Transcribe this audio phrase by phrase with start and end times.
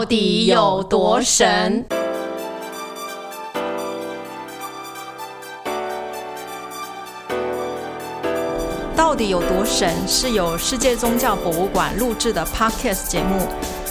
[0.00, 1.84] 到底有多神？
[8.96, 9.92] 到底有多神？
[10.08, 13.46] 是由世界宗教博物馆录制的 Podcast 节目，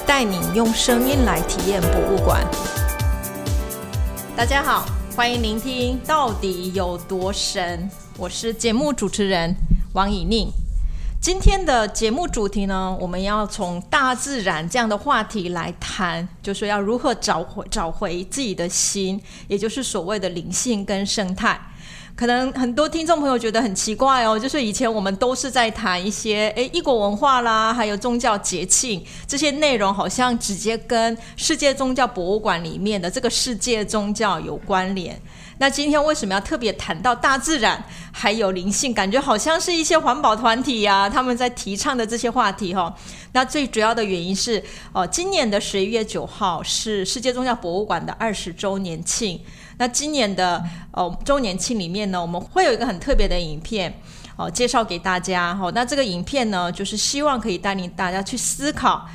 [0.07, 2.43] 带你用声音来体验博物馆。
[4.35, 7.87] 大家好，欢迎聆听《到底有多神》，
[8.17, 9.53] 我是节目主持人
[9.93, 10.51] 王以宁。
[11.21, 21.59] 今天的节目主题呢，我们要从大自然这样的话题来谈，就是要如何找回找回自己的心，也就是所谓的灵性跟生态。
[22.15, 35.21] 可能很多听众朋友觉得很奇怪哦，就是以前我们都是在谈一些诶异国文化啦，还有宗教节庆这些内容，好像直接跟世界宗教博物馆里面的这个世界宗教有关联。
[35.59, 38.93] 那今天为什么要特别谈到大自然还有灵性？
[38.93, 42.95] 感觉好像是一些环保团体呀，他们在提倡的这些话题哈。
[43.33, 49.39] 那最主要的原因是，哦，今年的十一月九号是世界宗教博物馆的二十周年庆。
[49.77, 54.01] 那今年的哦周年庆里面呢，我们会有一个很特别的影片
[54.37, 55.69] 哦，介绍给大家哈。
[55.75, 59.05] 那这个影片呢，就是希望可以带领大家去思考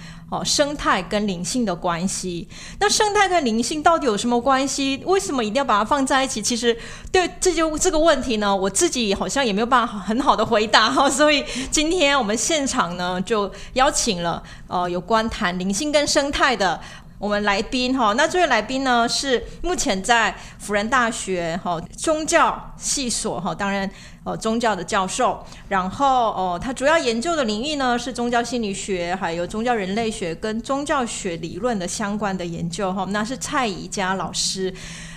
[0.43, 2.49] 生态跟灵性的关系。
[2.81, 5.03] 那生态跟灵性到底有什么关系？
[5.05, 6.41] 为什么一定要把它放在一起？
[6.41, 6.75] 其实
[7.13, 11.11] 对这就这个问题呢，我自己好像也没有办法很好的回答哈。
[11.11, 16.81] 所以今天我们现场呢，就邀请了呃有关谈灵性跟生态的。
[17.25, 23.91] 我们来宾哈，那这位来宾呢是目前在辅仁大学哈宗教系所哈，当然
[24.25, 34.75] 呃宗教的教授，然后哦他主要研究的领域呢是宗教心理学，还有宗教人类学跟宗教学理论的相关的研究哈，那是蔡宜佳老师。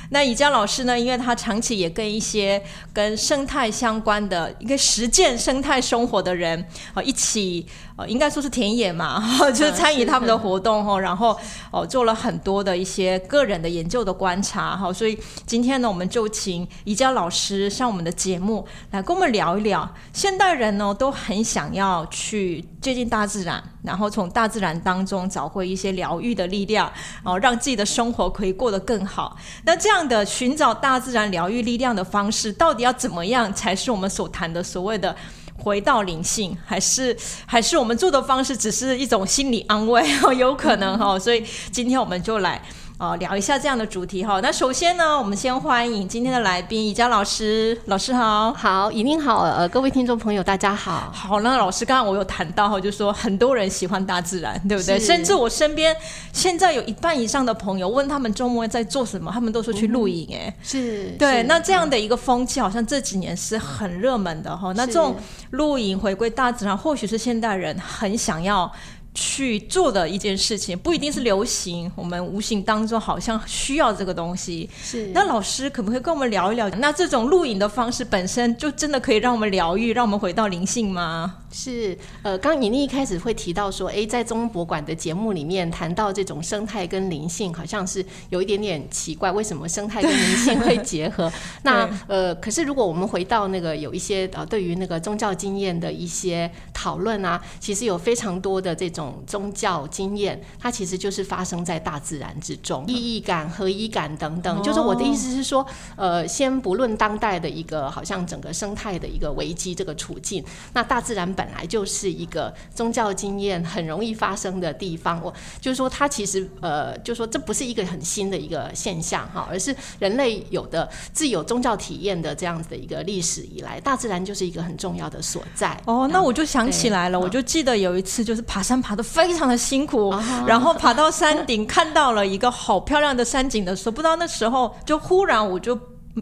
[0.09, 2.61] 那宜佳老师呢，因为他长期也跟一些
[2.93, 7.65] 跟生态相关的一个实践生态生活的人啊一起。
[7.97, 11.35] 呃，应该说是田野嘛， 就是参与他们的活动哈，然后
[11.71, 19.91] 哦做了很多的一些个人的研究的观察哈，所以今天呢，我们就请宜家老师上我们的节目来跟我们聊一聊。
[20.13, 26.93] 现代人呢都很想要去接近大自然，然后从大自然当中找回一些疗愈的力量，
[27.23, 29.35] 哦让自己的生活可以过得更好。
[29.63, 35.15] 那这样的寻找大自然疗愈力量的方式，到底要怎么样才是我们所谈的所谓的？
[35.59, 40.07] 回到灵性，还是还是我们做的方式，只是一种心理安慰，
[40.37, 41.17] 有可能哈。
[41.17, 42.61] 所以今天我们就来。
[42.99, 44.39] 哦，聊一下这样的主题哈。
[44.41, 47.79] 那首先呢，我们先欢迎今天的来宾，宜家老师。
[47.85, 51.11] 老师好，好，以宁好，呃，各位听众朋友，大家好。
[51.13, 54.99] 好，那老师刚刚我有谈到哈，就说很多人喜欢大自然，对不对？
[54.99, 55.95] 甚至我身边
[56.33, 60.27] 现在有一半以上的朋友问他们周末在做什么，他们都说去露营。
[60.33, 61.43] 哎，是对。
[61.43, 64.73] 那这样的一个风气，好像这几年是很热门的哈。
[64.75, 65.15] 那这种
[65.51, 68.71] 露营回归大自然，或许是现代人很想要。
[69.19, 74.69] 去做的一件事情，不一定是流行，我们无形当中好像需要这个东西。
[74.79, 76.69] 是，那老师可不可以跟我们聊一聊？
[76.77, 81.37] 那这种录影的方式本身就真的可以让我们疗愈，让我们回到灵性吗？
[81.51, 91.31] 是，呃，刚尹丽一开始会提到说，哎，在中博馆的节目里面谈到这种生态跟灵性，好像是有一点点奇怪，为什么生态跟灵性会结合？
[91.63, 99.23] 那呃，可是如果我们回到那个有一些呃，对于那个宗教经验的一些讨论啊，其实有非常多的这种。
[99.25, 104.63] 宗教经验，它其实就是发生在大自然之中，意义感、合一感等等。
[104.63, 105.65] 就是我的意思是说，
[105.95, 110.43] 呃，先不论当代的一个好像整个生态的一个危机这个处境，
[110.73, 115.21] 那大自然本来就是一个宗教经验很容易发生的地方。
[115.23, 125.79] 我就是说，它其实呃，就说这不是一个很新的一个现象哈，而是人类有的自有宗教体验的这样子的一个历史以来，大自然就是一个很重要的所在。
[125.85, 129.03] 哦，那我就想起来了，我就记得有一次就是爬山爬的。
[129.03, 130.13] 非常的辛苦，
[130.45, 135.79] 然后爬到山顶， 看到了一个好漂亮的山景的时候，不知道那时候就忽然我就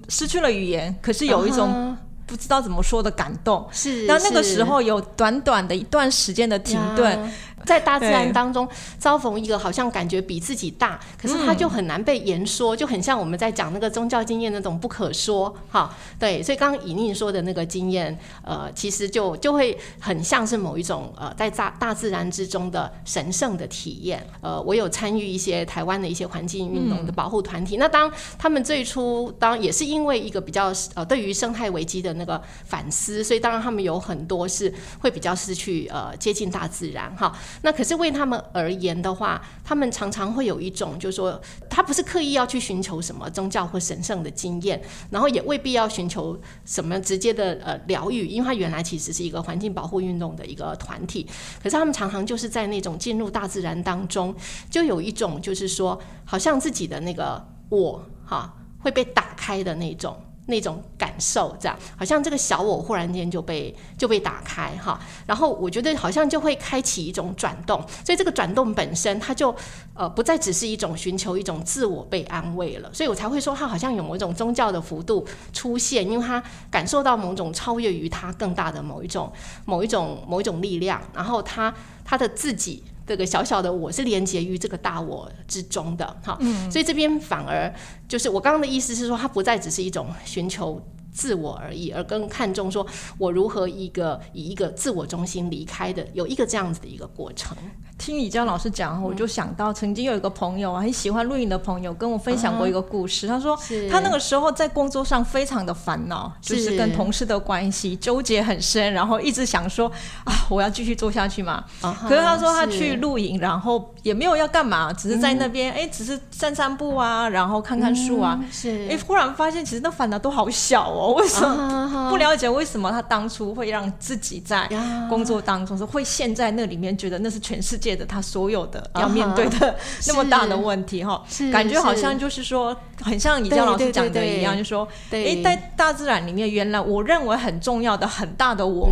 [0.09, 3.68] 失去了语言，可是有一种不知道怎么说的感动。
[3.72, 7.31] 是，那那个时候有短短的一段时间的停顿。
[7.66, 8.68] 在大自然当中
[9.00, 15.96] 遭逢一个好像感觉比自己大，可是他就很难被言说，就很像我们在讲那个宗教经验那种不可说哈。
[16.20, 24.26] 对，所以刚刚以宁说的那个经验，呃，其实就就会很像是某一种呃在大大自然之中的神圣的体验。
[24.41, 37.34] 呃，我有参与一些台湾的一些环境运动的保护团体，那当他们最初当也是因为一个比较呃对于生态危机的那个反思，所以当然他们有很多是会比较失去呃接近大自然哈。
[37.61, 51.28] 那可是为他们而言的话，他们常常会有一种，就是说，他不是刻意要去寻求什么宗教或神圣的经验，然后也未必要寻求什么直接的呃疗愈，因为他原来其实是一个环境保护运动的一个团体。
[51.61, 54.35] 可是他们常常就是在那种进入大自然当中，
[54.69, 60.16] 就有一种就是说，好像自己的那个我哈会被打开的那种。
[60.47, 69.53] 那种感受，这样好像这个小我忽然间就被就被打开哈，然后我觉得好像就会开启一种转动，所以这个转动本身它就
[69.94, 79.32] 呃不再只是一种寻求一种自我被安慰了，所以我才会说它好像有某种宗教的幅度出现，因为它感受到某种超越于它更大的某一种
[79.66, 82.84] 某一种某一种力量，然后它它的自己。
[83.05, 86.37] 这个小小的我是连接于这个大我之中的，哈，
[86.72, 87.73] 所以这边反而
[88.07, 90.81] 就是我刚刚的意思是说，它不再只是一种寻求
[91.11, 92.85] 自我而已，而更看重说
[93.17, 97.55] 我如何一个以一个自我中心离开的，有一个这样子的一个过程。
[97.97, 103.26] 听李江老师讲，我就想到曾经有一个朋友啊，很喜欢露营的朋友，跟我分享过一个故事。
[103.26, 103.58] 他说，
[103.90, 109.90] 他那个时候在工作上非常的烦恼，就是跟同事的关系纠结很深，然后一直想说
[110.26, 111.64] 啊，我要继续做下去嘛。
[111.82, 118.40] 可是他说他去露营，然后也没有要干嘛，只是在那边哎，只是散散步啊，然后看看树啊。
[118.52, 124.70] 是哎，忽然发现其实那烦恼都好小哦， 为什么不了解为什么他当初会让自己在
[125.09, 127.84] 工作当中是会陷在那里面，觉得那是全世界。
[127.85, 129.76] 借的他所有的要面对的
[130.08, 138.90] 那么大的问题哈，感觉好像就是说，很像李江老师讲的一样，就说，哎，在大自然里面，原来我认为很重要的很大的我，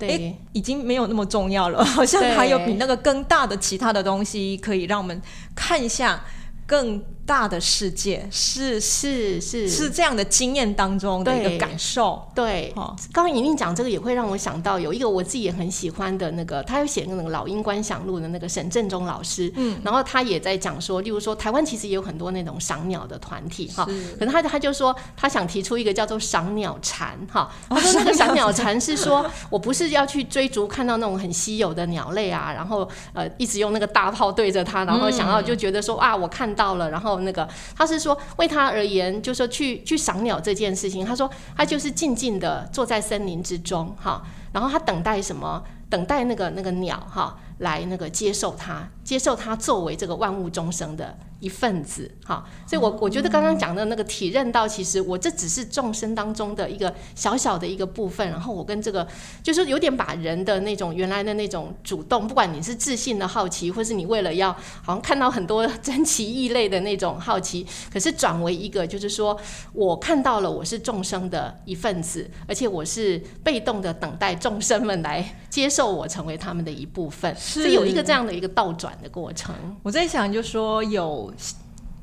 [0.00, 5.22] 哎，已经没有那么重要了， 好像还有比那个更大的其他的东西，可以让我们
[5.54, 6.20] 看一下
[6.66, 7.00] 更。
[7.26, 12.22] 大的世界是是是是这样的经验当中的一个感受。
[12.34, 12.70] 对，
[13.12, 19.50] 刚刚莹莹讲这个也会让我想到有一个我自己也很喜欢的那个，他有写那个老鹰观想录的那个沈振中老师。
[19.56, 23.86] 嗯，然后他也在讲说，例如说台湾其实也有很多那种赏鸟的团体哈，
[24.18, 27.50] 可能他他就说他想提出一个叫做赏鸟禅哈。
[27.70, 37.13] 他说那个赏鸟禅是说我不是要去追逐看到那种很稀有的鸟类啊，然后呃一直用那个大炮对着它，然后想要就觉得说啊我看到了，然后。
[37.20, 44.22] 那个，他是说为他而言，就说去去赏鸟这件事情，他说他就是静静的坐在森林之中，哈，
[44.52, 45.62] 然后他等待什么？
[45.90, 51.16] 等待那个那个鸟，哈，来那个接受他，接受他作为这个万物众生的。
[51.40, 59.06] 一份子，哈，所以我我觉得刚刚讲的那个体认到，其实我这只是众生当中的一个小小的一个部分，然后我跟这个
[59.42, 69.38] 就是有点把人的那种原来的那种主动，不管你是自信的好奇，或是你为了要好像看到很多珍奇异类的那种好奇，可是转为一个就是说
[69.74, 79.54] 我看到了我是众生的一份子，而且我是被动的等待众生们来接受我成为他们的一部分，是有一个这样的一个倒转的过程。
[79.82, 81.32] 我在想，就说有。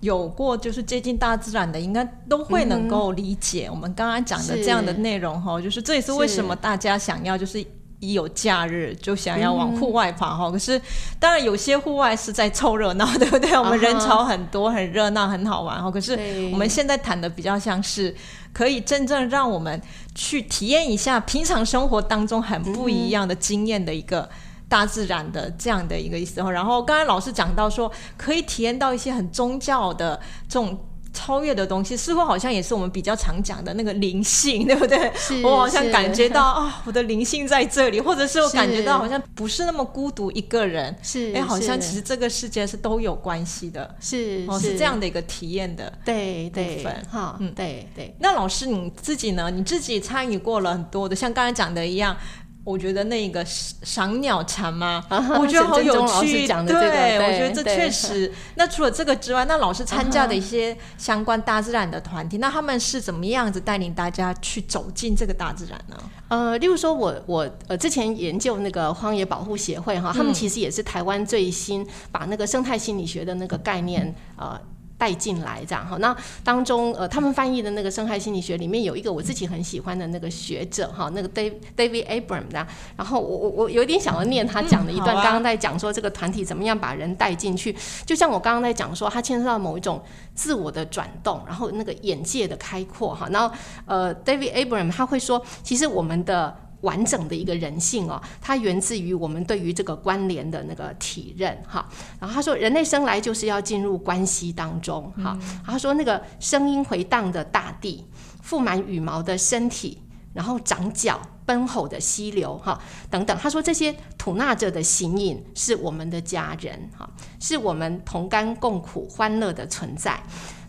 [0.02, 5.62] 有过就是接近大自然的，应该都会能够理解我们刚刚讲的这样的内容哈。
[5.62, 7.64] 就是这也是为什么大家想要就是
[8.00, 10.50] 一有假日就想要往户外跑哈。
[10.50, 10.82] 可是
[11.20, 13.52] 当然有些户外是在凑热闹，对不对？
[13.56, 15.92] 我们人潮很多，很热闹，很好玩哈。
[15.92, 16.18] 可是
[16.52, 18.16] 我们现在谈的比较像是
[18.52, 19.80] 可以真正让我们
[20.16, 24.28] 去体验一下平常生活当中很不一样的经验的一个。
[24.72, 30.80] 大自然的这样的一个意思，然后刚才老师讲到说，可以体验到一些很宗教的这种
[31.14, 35.12] 超越的东西，似乎好像也是我们比较常讲的那个灵性，对不对？
[35.44, 48.16] 我好像感觉到啊，我的灵性在这里，或者是我感觉到好像不是那么孤独一个人，是哎，好像其实这个世界是都有关系的，是哦，是这样的一个体验的对对哈，嗯，对对。
[48.20, 49.52] 那老师你自己呢？
[49.52, 52.16] 你自己参与过了很多的，像刚才讲的一样。
[52.64, 55.04] 我觉得那个赏鸟蝉吗？
[55.10, 56.48] 我觉得好有趣。
[56.48, 58.32] 对，我觉得这确实。
[58.56, 65.98] 那除了这个之外，那老师参加的一些相关大自然的团体，那他们是怎么样子带领大家去走进这个大自然呢？
[66.28, 74.60] 呃，例如说，我我呃之前研究那个荒野保护协会哈，他们其实也是台湾最新把那个生态心理学的那个概念呃。
[75.02, 90.00] 带进来这样哈，那当中呃，他们翻译的那个生态心理学里面有一个我自己很喜欢的那个学者哈，那个 David David Abram 的，然后我我我有点想要念他讲的一段，刚刚在讲说这个团体怎么样把人带进去，就像我刚刚在讲说，他牵涉到某一种
[90.36, 93.52] 自我的转动，然后那个眼界的开阔哈，然后
[93.88, 96.56] 呃，David Abram 他会说，其实我们的。
[96.82, 101.88] 完整的一个人性哦，它源自于我们对于这个关联的那个体认哈。
[102.20, 105.38] 然后他说，人类生来就是要进入关系当中哈。
[105.66, 108.06] 他说，那个声音回荡的大地，
[108.46, 109.98] 覆满羽毛的身体，
[110.34, 111.20] 然后长脚。
[111.44, 113.38] 奔吼的溪流，哈，等等。
[113.38, 117.10] 他说这些吐纳着的形影是我们的家人，哈，
[117.42, 120.22] 是我们同甘共苦、欢乐的存在。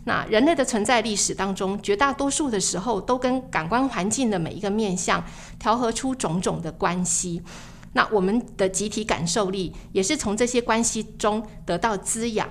[0.05, 5.23] 那人类的存在历史当中，绝大多数的时候都跟感官环境的每一个面向
[5.57, 7.41] 调和出种种的关系。
[7.93, 12.49] 那我们的集体感受力也是从这些关系中得到滋养。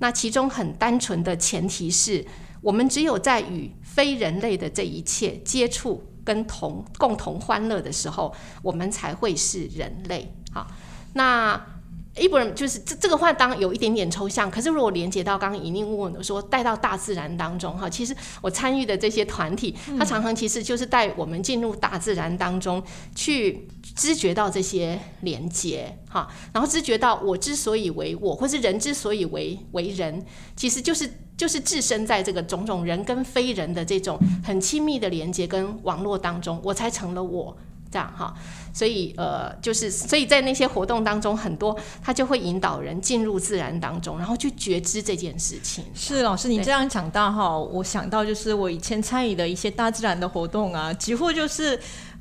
[0.00, 2.26] 那其中很单纯的前提是，
[2.60, 10.34] 我们只有在与非人类的这一切接触跟同共同欢乐的时候，我们才会是人类。
[10.52, 10.66] 好，
[11.12, 11.77] 那。
[12.18, 14.50] 一般人就是这这个话，当然有一点点抽象。
[14.50, 22.82] 可是如果连接到刚刚尹宁问的说，带到大自然当中哈，其实我参与的这些团体，它常常其实就是带我们进入大自然当中，
[23.14, 30.24] 去知觉到这些连接哈，然后知觉到我之所以为我，或是人之所以为为人，
[30.56, 37.56] 其实就是 就是置身在这个种种人跟非人的这种很亲密的连接跟网络当中，我才成了我。
[37.90, 38.34] 这样哈，
[38.72, 45.84] 所以呃，就是所以在那些活动当中，很多他就会引导人进入自然当中，然后去觉知这件事情。
[45.94, 51.78] 是老师，你这样讲到哈，我想到就是我以前参与的一些大自然的活动啊，几乎就是。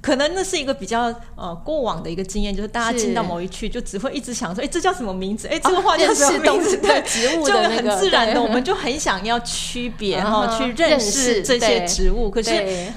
[0.08, 5.50] 可能那是一个比较呃过往的一个经验，就是大家进到某一区，就只会一直想说，哎，这叫什么名字？
[5.50, 6.78] 哎，这个花叫什么名字？
[6.78, 12.32] 对， 植物就很自然的，我们就很想要区别哈，去认识这些植物。
[12.32, 12.52] 可是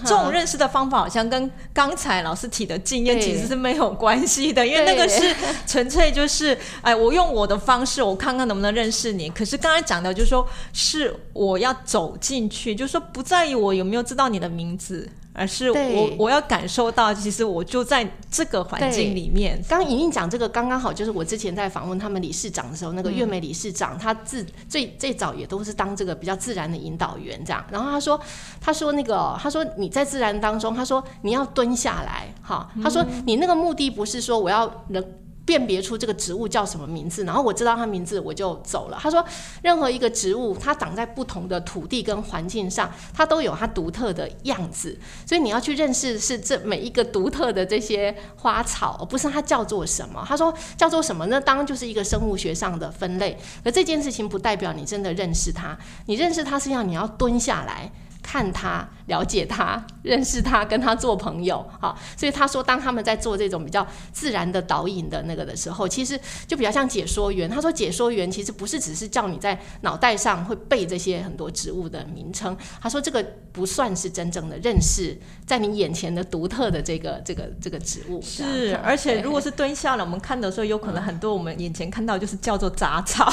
[0.04, 5.34] 这种认识的方法，好像跟刚才老师提的经验其实是没有关系的，因为那个是
[5.66, 9.28] 纯粹就是，哎，我用我的方式，我看看能不能认识你。
[9.30, 15.08] 可是刚才讲的，就是说是我要走进去，就是说不在于我有没有知道你的名字。
[15.32, 19.62] 而是我我要感受到，其实我就在这个环境里面。
[19.68, 27.64] 刚刚莹莹讲这个刚刚好，就是我之前在访问他们理事长的时候，那个月美理事长，他自最最早也都是当这个比较自然的引导员这样。
[27.70, 28.20] 然后他说，
[28.60, 35.04] 他说那个，他说你在自然当中，他说你要蹲下来，哈，他说你那个目的不是说我要人。
[35.50, 38.96] 辨别出这个植物叫什么名字，然后我知道它名字，我就走了。
[39.02, 39.24] 他说，
[39.62, 44.96] 任何一个植物，它长在不同的土地跟环境上，它都有它独特的样子。
[45.26, 50.24] 所以你要去认识是这每一个独特的这些花草，不是它叫做什么。
[50.24, 51.26] 他说叫做什么？
[51.26, 53.36] 那当然就是一个生物学上的分类。
[53.64, 55.76] 而这件事情不代表你真的认识它。
[56.06, 57.90] 你认识它是要你要蹲下来。
[58.30, 67.50] 看他，了解他，认识他，跟他做朋友，好，所以他说，当他们在做这种比较自然的导引的那个的时候，其实就比较像解说员。
[67.50, 72.56] 他说，解说员其实不是只是叫你在脑袋上会背这些很多植物的名称。
[72.80, 73.20] 他说，这个
[73.50, 78.22] 不算是真正的认识在你眼前的独特的这个这个这个植物。
[78.22, 83.28] 是，而且如果是蹲下了，我们看的时候，有可能很多我们眼前看到就是叫做杂草，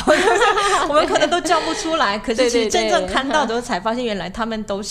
[0.89, 2.17] 我们可能都叫不出来。
[2.27, 4.81] 可是其实真正看到的时候，才发现原来他们都。
[4.81, 4.86] 是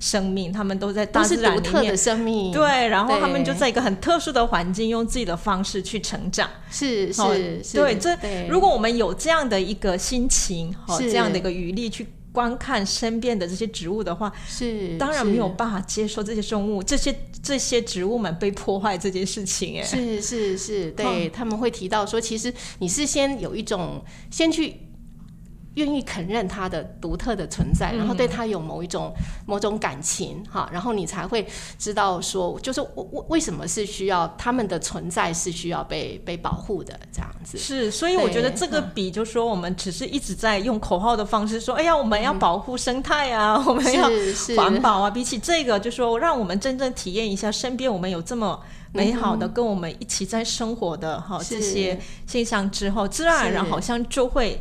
[0.00, 1.86] 生命，他们都在大自然里面。
[1.86, 6.50] 的生命，对，然后他们就在一个很特殊的环境，用自己的方式去成长。
[6.70, 7.22] 是是，
[7.72, 8.16] 对，这
[8.48, 19.80] 如果我们有这样的一个心情，好，这样的一个余力去观看身边的这些植物的话，是当然没有办法接受这些生物、这些这些植物们被破坏这件事情。
[19.80, 24.74] 哎，是是是，对他们会提到说，其实你是先有一种先去。
[25.76, 29.12] 愿意承认它的独特的存在，然后对它有某一种
[29.46, 31.46] 某种感情，哈，然后你才会
[31.78, 37.58] 知道说，就是为为什么是需要他们的存在是需要被被保护的这样子。
[37.58, 44.10] 是，所以我觉得这个比就说我们只是一直在用口号的方式说，哎呀，我们要保护生态啊， 我们要
[44.56, 48.58] 环保啊，比起这个，就说让我们真正体验一下身边我们有这么
[48.92, 54.58] 美好的跟我们一起在生活的哈这些现象之后，自然而然好像就会。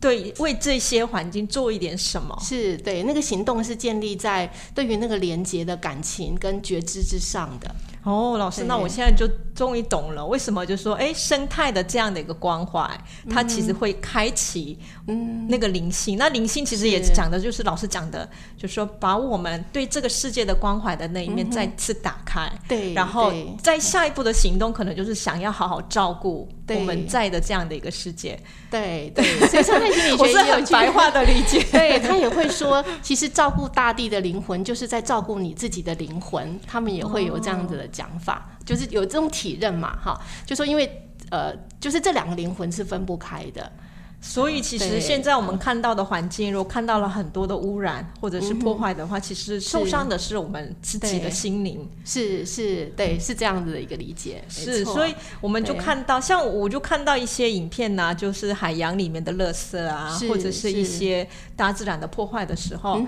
[0.00, 2.36] 对，为这些环境做一点什么？
[2.40, 7.74] 是对那个行动是建立在对于那个连接的感情跟觉知之上的。
[8.04, 12.88] 哦，老师，那我现在就终于懂了，为什么就说，哎，生态的这样的一个关怀，
[13.28, 14.78] 它其实会开启
[15.08, 16.16] 嗯那个灵性。
[16.16, 18.26] 那灵性其实也讲的就是老师讲的，
[18.56, 22.50] 就是说把我们对这个世界的关怀的那一面再次打开。
[22.66, 28.40] 对，然后在下一步的行动，可能就是想要好好照顾我们在的这样的一个世界。
[28.70, 31.62] 对对，所以生态心理学 是很白话的理解。
[31.72, 36.58] 对他也会说，其实照顾大地的灵魂，就是在照顾你自己的灵魂。
[36.66, 37.86] 他们也会有这样子的。
[37.98, 40.82] 讲法就是有这种体认嘛，哈，就说因为
[41.30, 43.72] 呃，就是这两个灵魂是分不开的。
[44.20, 51.88] 所以，其实现在我们看到的环境，如果看到了很多的污染或者是破坏的话，其实受伤的是我们自己的心灵。
[52.04, 54.42] 是是，对，是这样子的一个理解。
[54.48, 61.24] 是，所以我们就看到，像我就看到一些影片呐，就是海洋里面的垃圾啊，或者是一些
[61.54, 63.00] 大自然的破坏的时候，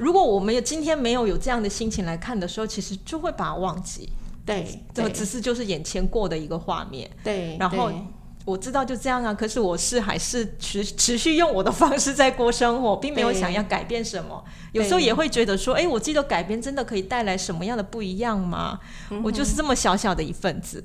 [0.00, 4.08] 如果我们有今天没有有这样的心情来看的时候，其实就会把它忘记。
[4.44, 7.10] 对，这只是就是眼前过的一个画面。
[7.22, 7.92] 对，然后。
[8.46, 14.42] 我知道就这样啊，可是我是还是持持续用我的方式在过生活，并没有想要改变什么。
[14.72, 18.80] 有时候也会觉得说，哎，我记得改变真的可以带来什么样的不一样吗？
[19.22, 20.82] 我就是这么小小的一份子。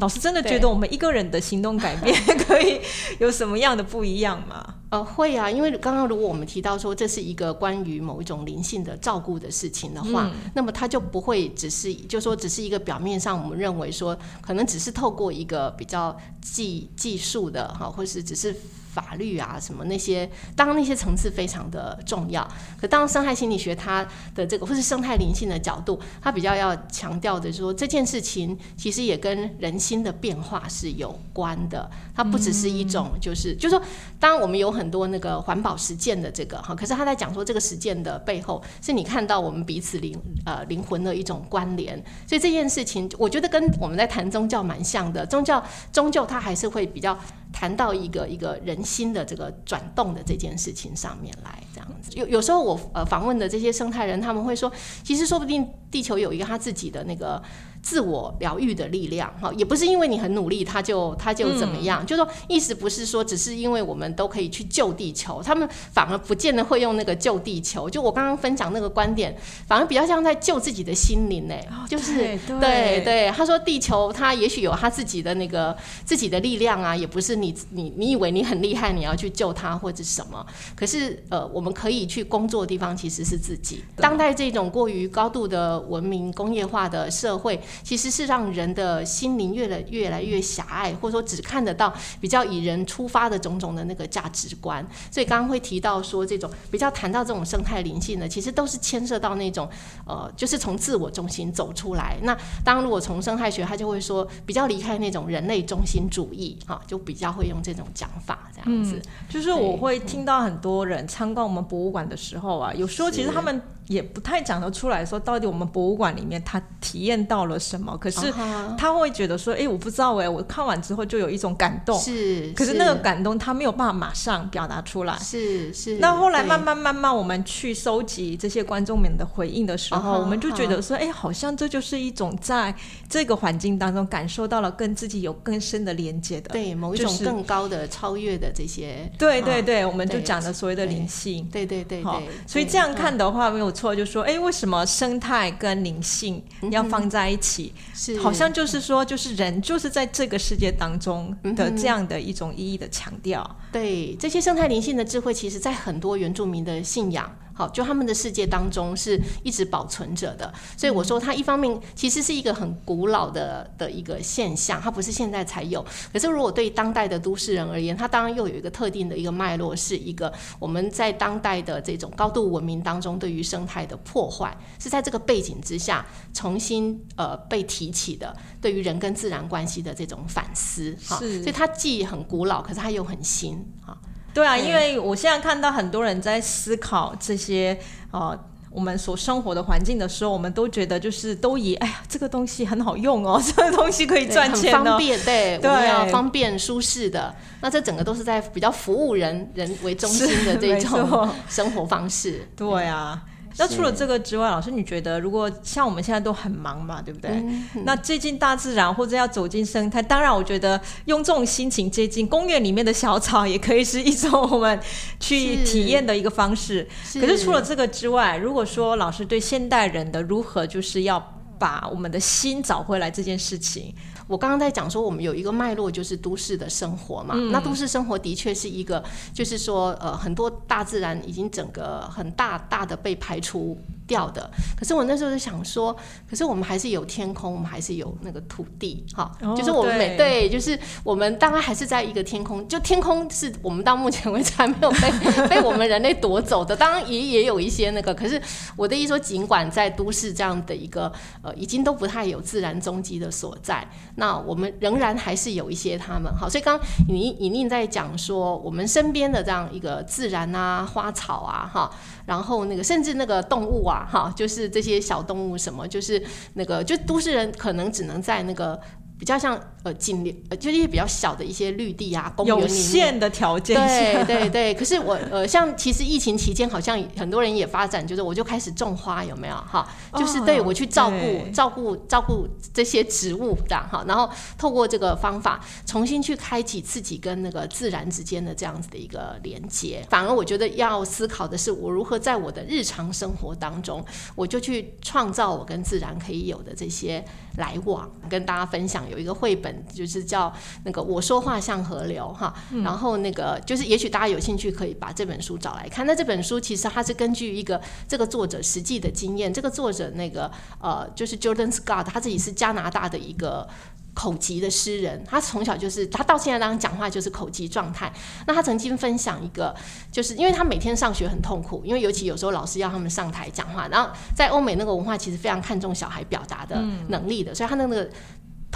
[0.00, 2.14] 老师真的觉得我们一个人的行动改变
[2.46, 2.80] 可以
[3.20, 4.74] 有什么样的不一样吗？
[4.96, 18.56] 呃，会啊，因为刚刚如果我们提到说这是一个关于某一种灵性的照顾的事情的话，那么它就不会只是就说只是一个表面上我们认为说可能只是透过一个比较技技术的哈，或是只是。
[18.96, 22.42] 法律啊，什么那些，当然那些层次非常的重要。
[22.80, 24.02] 可当生态心理学它
[24.34, 31.90] 的这个，或是生态灵性的角度，它比较要强调的说，这件事情其实也跟人心的变化是有关的。
[32.14, 33.84] 它不只是一种，就是就是说，
[34.18, 42.02] 当我们有很多那个环保实践的这个哈，可是他在讲说这个实践的背后，是你看到我们彼此灵呃灵魂的一种关联。
[42.26, 45.26] 所以这件事情，我觉得跟我们在谈宗教蛮像的。
[45.26, 45.62] 宗教
[45.92, 47.18] 终究它还是会比较。
[47.52, 57.42] 谈到一个一个人新的这个转动的这件事情上面来，这样子有有时候我呃访问的这些生态人，他们会说，其实说不定地球有一个他自己的那个。
[57.86, 67.88] 自我疗愈的力量，哈，也不是因为你很努力，他就他就怎么样，就说意思不是说只是因为我们都可以去救地球，他们反而不见得会用那个救地球。
[67.88, 69.36] 就我刚刚分享那个观点，
[69.68, 71.54] 反而比较像在救自己的心灵呢，
[71.88, 83.84] 就是对对，他说地球他也许有他自己的那个自己的力量啊，也不是你你你以为你很厉害，你要去救他或者什么，可是呃，我们可以去工作的地方其实是自己。
[83.94, 87.60] 当代这种过于高度的文明工业化的社会。
[87.82, 94.86] 其实是让人的心灵越来越来越狭隘，或者说只看得到比较以人出发的种种的那个价值观。
[95.10, 99.68] 所以刚刚会提到说，这种比较谈到这种生态灵性的，其实都是牵涉到那种
[100.06, 102.18] 呃，就是从自我中心走出来。
[102.22, 109.00] 那当如果从生态学，他就会说比较离开那种人类中心主义，哈，就比较会用这种讲法这样子。
[109.28, 113.62] 就是我会听到很多人参观我们博物馆的时候啊，有时候其实他们。
[113.88, 117.96] 也不太讲得出来说，到底我们博物馆里面他体验到了什么？
[117.98, 118.32] 可是
[118.76, 125.98] 他会觉得说，哎，我不知道哎，我看完之后就有一种感动，是，可是那个感动他没有办法马上表达出来，是是。
[125.98, 132.74] 那后来慢慢慢慢，我们去收集这些观众们的回应的时候，我们就觉得说，哎，好像这就是一种在
[133.08, 142.28] 这个环境当中感受到了跟自己有更深的连接的，对，某一种更高的超越的这些，对对对，我们就讲的所谓的灵性，对对对对。
[142.48, 143.75] 所以这样看的话，没有。
[143.76, 147.74] 错就说，哎，为什么生态跟灵性要放在一起？
[147.92, 153.56] 是好像就是说，就是人就是在这个世界当中的这样的一种意义的强调。
[153.70, 157.30] 对这些生态灵性的智慧，其实在很多原住民的信仰。
[157.56, 165.82] 好，就他们的世界当中是一直保存着的，所以我说它一方面其实是一个很古老的的一个现象，它不是现在才有。
[166.12, 180.94] 可是如果对当代的都市人而言，它当然又有一个特定的一个脉络，是一个我们在当代的这种高度文明当中对于生态的破坏，是在这个背景之下重新呃被提起的，对于人跟自然关系的这种反思。
[181.00, 183.64] 是，所以它既很古老，可是它又很新。
[183.80, 183.96] 哈。
[184.36, 187.78] 对啊，因为我现在看到很多人在思考这些
[188.10, 188.38] 呃
[188.70, 202.46] 我们所生活的环境的时候，我们都觉得就是都以哎呀这个东西很好用哦， 这个东西可以赚钱，方便对，我们要方便舒适的，那这整个都是在比较服务人人为中心的这种生活方式。
[202.54, 203.22] 对啊。
[203.58, 207.42] 那除了这个之外，老师，你觉得如果像我们现在都很忙嘛，对不对？
[207.84, 214.78] 那接近大自然或者要走进生态，当然，我觉得用这种心情接近公园里面的小草，也可以是一种我们
[215.18, 216.86] 去体验的一个方式。
[217.14, 223.94] 可是除了这个之外，如果说老师对现代人的如何就是要把我们的心找回来这件事情。
[224.26, 227.34] 我刚刚在讲说，我们有一个脉络，就是都市的生活嘛。
[227.52, 233.78] 那都市生活的确是一个，就是说，呃，很多大自然已经整个很大大的被排除。
[234.06, 235.94] 掉的，可是我那时候就想说，
[236.28, 245.10] 可是我们还是有天空，我们还是有那个土地，哈，就是我们每对，就是我们当然还是在一个天空，就天空是我们到目前为止还没有被
[245.48, 248.40] 被我们人类夺走的，当然也也有一些那个，可是
[248.76, 261.90] 我的意思说，尽管在都市这样的一个呃，已经都不太有自然踪迹的所在，那我们仍然还是有一些他们，好，所以刚刚你尹宁在讲说，我们身边的这样一个自然啊，花草啊，哈。
[262.26, 266.22] 然后那个甚至那个动物啊，哈，就是这些小动物什么，就是
[266.54, 268.78] 那个就都市人可能只能在那个
[269.18, 272.76] 比较像呃景流，呃就是一些比较小的一些绿地啊，公园里有面。
[272.76, 279.88] 限的条件对下，对对，可是我呃，像其实疫情期间，好像很多人也发展，就是我就开始种花，有没有哈？
[280.14, 290.04] 就是对哦我去照顾、对照顾照顾这些植物这样哈，然后透过这个方法，重新去开启自己跟那个自然之间的这样子的一个连接。
[290.10, 297.24] 反而我觉得要思考的是，我如何在我的日常生活当中，我就去创造我跟自然可以有的这些
[297.56, 298.10] 来往。
[298.28, 300.52] 跟大家分享有一个绘本，就是叫
[300.84, 306.06] 那个我说话像河流哈，然后那个就是也许大家有兴趣可以把这本书找来看。
[306.06, 313.68] 那这本书其实它是根据一个这个作者实际的经验，这个作者那个呃就是 Jordan Scott，他自己是加拿大的一个。
[314.16, 318.10] 口疾的诗人，他从小就是他到现在当然讲话就是口疾状态。
[318.46, 319.76] 那他曾经分享一个，
[320.10, 328.08] 就是因为他每天上学很痛苦，因为尤其有时候老师要他们上台讲话，然后在欧美那个文化其实非常看重小孩表达的能力的，所以他那个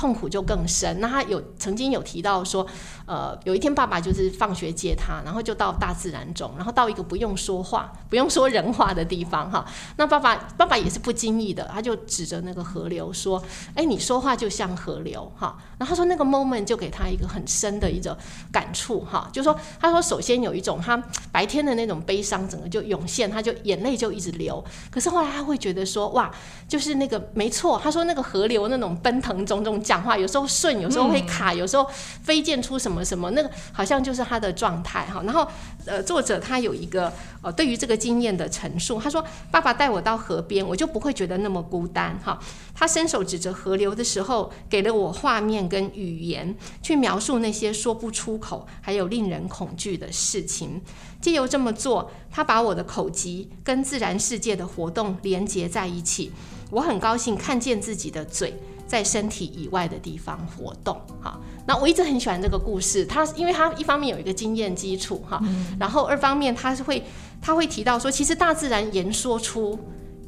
[0.00, 0.98] 痛苦就更深。
[0.98, 2.66] 那他有曾经有提到说，
[3.04, 9.62] 呃，有一天爸爸就是放学接他，然后就到大自然中，然后到一个不用说话、不用说人话的地方哈。
[9.98, 13.42] 那爸爸爸爸也是不经意的，他就指着那个河流说
[13.76, 18.16] ：“哎，你说话就像河流哈。”然后他说那个 moment 就给他一个很深的一种
[18.50, 20.96] 感触哈，就说他说首先有一种他
[21.30, 24.64] 白天的那种悲伤整个就涌现，他就眼泪就一直流。
[24.90, 26.30] 可是后来他会觉得说哇，
[26.66, 31.84] 就是那个没错，他说那个河流那种奔腾种种讲话，有时候顺，有时候会卡，有时候
[32.22, 35.20] 飞溅出什么什么，那个好像就是他的状态哈。
[35.24, 35.44] 然后
[35.84, 42.38] 呃，作者他有一个呃对于这个经验的陈述，他说爸爸带我到河边，我就不会觉得那么孤单哈。
[42.72, 50.80] 他伸手指着河流的时候，给了我画面跟语言，去描述那些说不出口还有令人恐惧的事情。
[51.20, 56.30] 借由这么做，他把我的口疾跟自然世界的活动连接在一起。
[56.70, 58.54] 我很高兴看见自己的嘴
[58.90, 61.00] 在身体以外的地方活动。
[61.22, 63.06] 哈，那我一直很喜欢这个故事。
[63.06, 65.40] 它因为它一方面有一个经验基础哈，
[65.78, 67.04] 然后二方面它是会
[67.40, 69.78] 他会提到说，其实大自然言说出，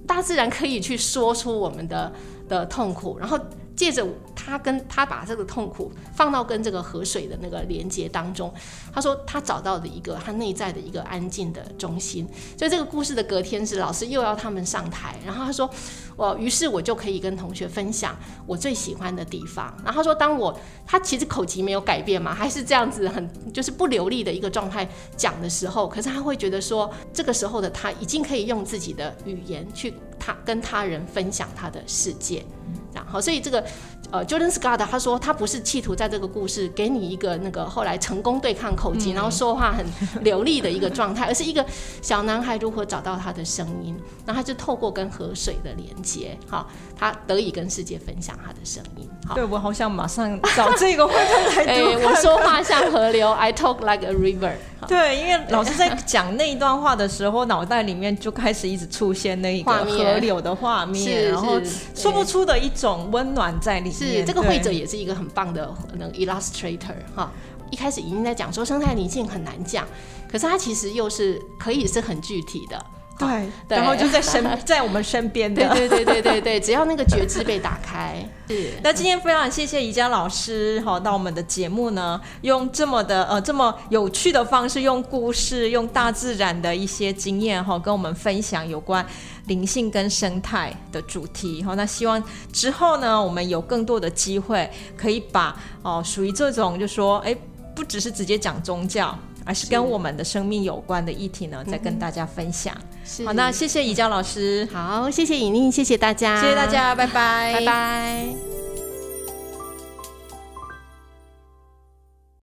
[0.07, 2.13] 大自然可以去说出我们的
[2.49, 3.37] 的痛苦，然后。
[3.77, 8.53] 借着他跟他把这个痛苦放到跟这个河水的那个连接当中，
[8.95, 12.29] 他说他找到的一个他内在的一个安静的中心。
[12.57, 15.69] 所以这个故事的隔天是老师又要他们上台，然后他说
[16.17, 19.75] 我于是我就可以跟同学分享我最喜欢的地方。
[19.85, 32.45] 然后他说当我他其实口疾没有改变嘛，还是这样子很就是不流利的一个状态讲的时候，可是他会觉得说这个时候的他已经可以用自己的语言去他跟他人分享他的世界。
[32.95, 33.65] 然后，所以这个
[34.11, 39.85] 呃，Jordan Scott 他说他不是企图在这个故事给你一个那个后来成功对抗口疾，然后说话很
[40.23, 41.65] 流利的一个状态，而是一个
[42.03, 43.97] 小男孩如何找到他的声音，
[44.27, 46.67] 然后他就透过跟河水的连接，哈，
[46.99, 49.09] 他得以跟世界分享他的声音。
[49.27, 52.03] 好，对我好想马上找这个绘本来 哎、读看。
[52.03, 54.53] 我说话像河流，I talk like a river。
[54.89, 61.61] 对，因为老师在讲那一段话的时候，脑袋里面就开始一直出现那一个河流的画面，是然后
[61.95, 63.93] 说不出的一种温暖在里面。
[63.93, 67.31] 是这个对会者也是一个很棒的那个 illustrator 哈。
[67.71, 69.87] 一开始已经在讲说生态灵性很难讲，
[70.31, 72.87] 可是它其实又是可以是很具体的。
[73.19, 75.69] 对，对然后就在身在我们身边的。
[75.75, 89.05] 对对对对对对，只要那个觉知被打开，是 那今天非常谢谢宜家老师哈，到我们的节目呢，用这么的呃这么有趣的方式，用故事，用大自然的一些经验哈，跟我们分享有关
[89.47, 91.75] 灵性跟生态的主题哈。
[91.75, 92.23] 那希望
[92.53, 97.37] 之后呢，我们有更多的机会可以把哦属于这种就说哎，
[97.75, 99.17] 不只是直接讲宗教。
[99.45, 102.77] 而是跟我们的生命有关的议题呢，再跟大家分享。
[103.05, 108.62] 是好，那谢谢宜教老师，好，谢谢尹宁，谢谢大家，谢谢大，家，拜拜，拜拜。